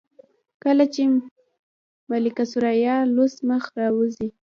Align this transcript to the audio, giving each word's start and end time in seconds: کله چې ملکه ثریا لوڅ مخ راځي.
کله 0.63 0.85
چې 0.93 1.01
ملکه 2.09 2.43
ثریا 2.53 2.95
لوڅ 3.15 3.33
مخ 3.49 3.63
راځي. 3.79 4.27